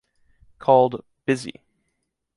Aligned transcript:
Called 0.57 1.03
“Busy.” 1.27 1.61